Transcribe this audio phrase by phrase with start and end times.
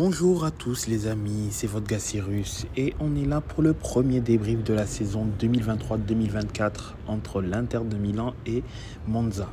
[0.00, 4.20] Bonjour à tous les amis, c'est votre Cyrus et on est là pour le premier
[4.20, 6.70] débrief de la saison 2023-2024
[7.08, 8.62] entre l'Inter de Milan et
[9.08, 9.48] Monza.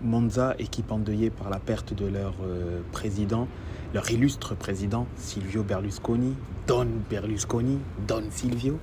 [0.00, 3.48] Monza, équipe endeuillée par la perte de leur euh, président,
[3.92, 6.36] leur illustre président Silvio Berlusconi,
[6.66, 8.78] Don Berlusconi, Don Silvio,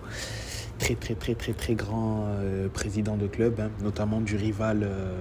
[0.77, 5.17] très très très très très grand euh, président de club, hein, notamment du rival euh,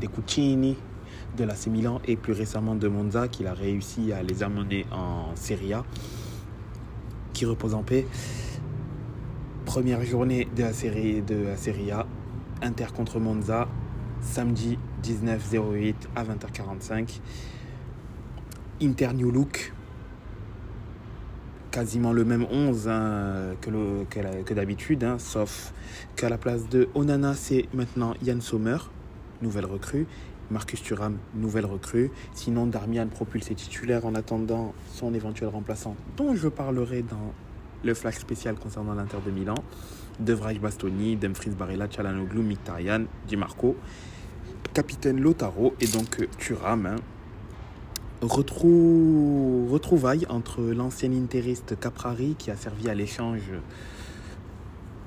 [0.00, 0.76] des Cucini,
[1.36, 5.34] de l'AC Milan et plus récemment de Monza qu'il a réussi à les amener en
[5.36, 5.84] Serie A
[7.32, 8.06] qui repose en paix.
[9.64, 12.06] Première journée de la Serie A,
[12.62, 13.68] Inter contre Monza,
[14.20, 17.20] samedi 19-08 à 20h45.
[18.82, 19.72] Inter New Look,
[21.70, 25.72] quasiment le même 11 hein, que d'habitude, hein, sauf
[26.16, 28.78] qu'à la place de Onana, c'est maintenant Yann Sommer,
[29.40, 30.06] nouvelle recrue.
[30.50, 32.10] Marcus Thuram, nouvelle recrue.
[32.34, 37.32] Sinon, Darmian propulsé titulaire en attendant son éventuel remplaçant, dont je parlerai dans
[37.84, 39.54] le flash spécial concernant l'Inter de Milan.
[40.18, 43.76] De Vrij Bastoni, Dumfries Barella, Chalanoglu, Mkhitaryan, Di Marco,
[44.74, 46.86] capitaine Lotaro et donc Thuram.
[46.86, 46.96] hein.
[48.20, 49.66] Retrou...
[49.70, 53.50] Retrouvailles entre l'ancien interiste Caprari qui a servi à l'échange,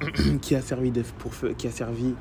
[0.42, 2.16] qui a servi de, pour, qui a servi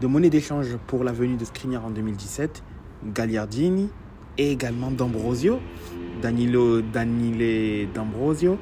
[0.00, 2.62] de monnaie d'échange pour la venue de Skriniar en 2017,
[3.12, 3.90] Gagliardini
[4.38, 5.60] et également D'Ambrosio,
[6.22, 8.58] Danilo Danile D'Ambrosio,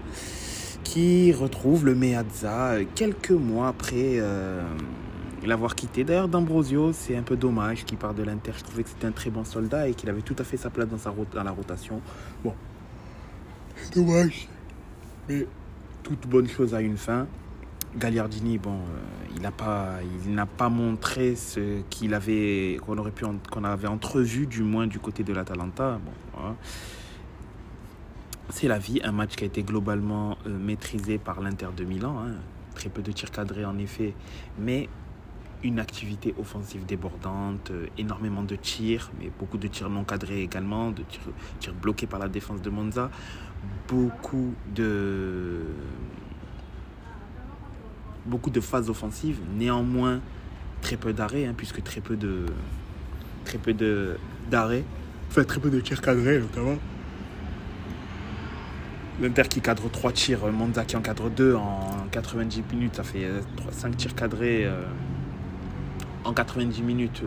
[0.83, 4.63] qui retrouve le Meazza quelques mois après euh,
[5.47, 6.03] l'avoir quitté.
[6.03, 8.53] D'ailleurs, D'Ambrosio, c'est un peu dommage qu'il part de l'Inter.
[8.57, 10.71] Je trouvais que c'était un très bon soldat et qu'il avait tout à fait sa
[10.71, 12.01] place dans, sa dans la rotation.
[12.43, 12.55] Bon,
[13.77, 14.49] c'est dommage.
[15.29, 15.47] Mais
[16.03, 17.29] toute bonne chose a une fin.
[17.97, 23.89] Gagliardini, bon, euh, il n'a pas, montré ce qu'il avait, qu'on aurait pu, qu'on avait
[23.89, 25.99] entrevu du moins du côté de l'Atalanta.
[26.05, 26.55] Bon.
[28.51, 32.17] C'est la vie, un match qui a été globalement euh, maîtrisé par l'Inter de Milan.
[32.19, 32.35] hein.
[32.75, 34.15] Très peu de tirs cadrés en effet,
[34.59, 34.89] mais
[35.65, 40.91] une activité offensive débordante, euh, énormément de tirs, mais beaucoup de tirs non cadrés également,
[40.91, 41.03] de
[41.59, 43.11] tirs bloqués par la défense de Monza,
[43.89, 45.63] beaucoup de
[48.29, 50.21] beaucoup de phases offensives, néanmoins
[50.83, 52.47] très peu d'arrêts, hein, puisque très peu de
[53.45, 54.17] très peu de
[54.51, 54.85] d'arrêts,
[55.31, 56.77] enfin très peu de tirs cadrés notamment.
[59.21, 63.27] L'Inter qui cadre 3 tirs, Monza qui en cadre 2 en 90 minutes, ça fait
[63.73, 64.81] 5 tirs cadrés euh,
[66.25, 67.23] en 90 minutes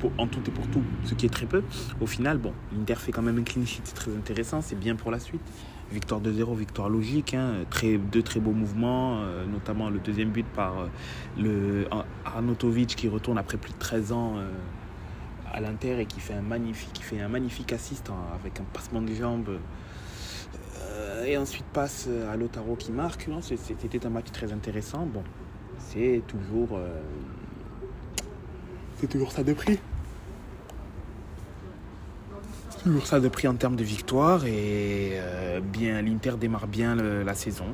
[0.00, 1.62] pour- en tout et pour tout, ce qui est très peu.
[2.00, 4.96] Au final, bon, l'Inter fait quand même un clean sheet, c'est très intéressant, c'est bien
[4.96, 5.42] pour la suite.
[5.92, 7.64] Victoire 2-0, victoire logique, hein,
[8.10, 10.86] deux très beaux mouvements, euh, notamment le deuxième but par euh,
[11.38, 14.48] le Ar- Arnautovic qui retourne après plus de 13 ans euh,
[15.52, 19.58] à l'Inter et qui fait un magnifique, qui assist avec un passement de jambes.
[21.26, 23.28] Et ensuite passe à Lotaro qui marque.
[23.40, 25.06] C'était un match très intéressant.
[25.06, 25.22] Bon,
[25.78, 26.78] c'est toujours,
[28.96, 29.78] c'est toujours ça de prix.
[32.84, 37.32] Toujours ça de prix en termes de victoire et euh, bien l'Inter démarre bien la
[37.32, 37.64] saison.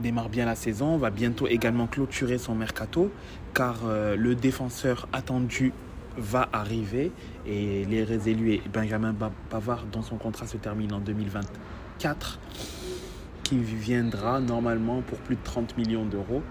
[0.00, 3.12] Démarre bien la saison, va bientôt également clôturer son mercato
[3.52, 5.74] car euh, le défenseur attendu
[6.16, 7.12] va arriver
[7.46, 9.14] et les élus et Benjamin
[9.50, 12.38] Pavard dont son contrat se termine en 2024
[13.42, 16.42] qui viendra normalement pour plus de 30 millions d'euros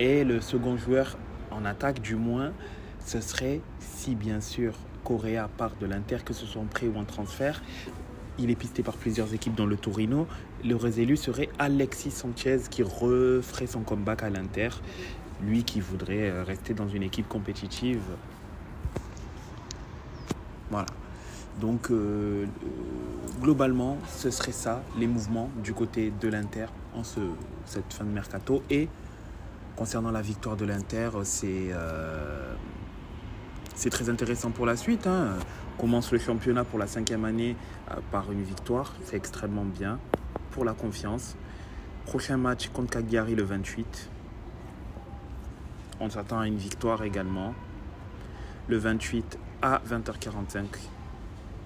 [0.00, 1.18] et le second joueur
[1.52, 2.50] en attaque du moins
[3.04, 4.72] ce serait si bien sûr
[5.06, 7.62] Correa part de l'Inter que ce soit en prêt ou en transfert
[8.38, 10.26] il est pisté par plusieurs équipes dans le Torino.
[10.64, 14.70] Le réélu serait Alexis Sanchez qui referait son comeback à l'Inter.
[15.42, 18.02] Lui qui voudrait euh, rester dans une équipe compétitive.
[20.70, 20.86] Voilà.
[21.60, 22.46] Donc, euh, euh,
[23.40, 27.20] globalement, ce serait ça, les mouvements du côté de l'Inter en ce,
[27.64, 28.62] cette fin de mercato.
[28.68, 28.88] Et
[29.76, 31.70] concernant la victoire de l'Inter, c'est
[33.76, 35.06] c'est très intéressant pour la suite.
[35.06, 35.34] hein.
[35.78, 37.54] Commence le championnat pour la cinquième année
[37.90, 38.94] euh, par une victoire.
[39.04, 39.98] C'est extrêmement bien
[40.52, 41.36] pour la confiance.
[42.06, 44.08] Prochain match contre Cagliari le 28.
[46.00, 47.54] On s'attend à une victoire également.
[48.68, 50.64] Le 28 à 20h45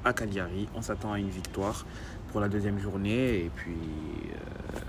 [0.04, 0.68] à Cagliari.
[0.74, 1.86] On s'attend à une victoire
[2.32, 3.44] pour la deuxième journée.
[3.44, 3.76] Et puis.
[4.74, 4.80] euh,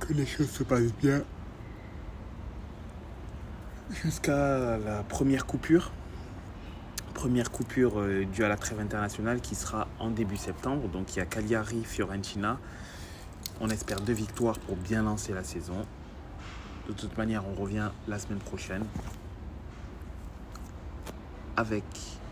[0.00, 1.22] que les choses se passent bien.
[4.04, 5.92] Jusqu'à la première coupure.
[7.14, 10.88] Première coupure euh, due à la trêve internationale qui sera en début septembre.
[10.88, 12.58] Donc il y a Cagliari, Fiorentina.
[13.60, 15.86] On espère deux victoires pour bien lancer la saison.
[16.88, 18.84] De toute manière, on revient la semaine prochaine
[21.56, 21.84] avec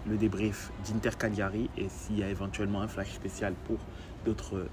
[0.08, 3.78] le débrief d'Inter Cagliari et s'il y a éventuellement un flash spécial pour
[4.24, 4.66] d'autres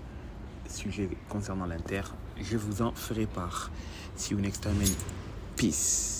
[0.67, 2.01] sujets concernant l'Inter,
[2.41, 3.69] je vous en ferai part.
[4.15, 4.95] See you next time and
[5.55, 6.16] peace.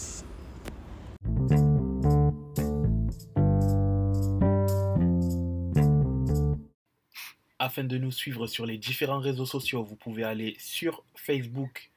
[7.84, 11.92] De nous suivre sur les différents réseaux sociaux, vous pouvez aller sur Facebook,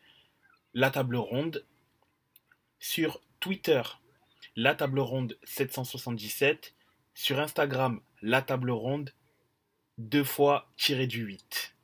[0.75, 1.65] La Table Ronde,
[2.79, 3.81] sur Twitter,
[4.56, 6.75] La Table Ronde 777,
[7.15, 9.15] sur Instagram, La Table Ronde,
[9.97, 11.75] deux fois tiré du 8.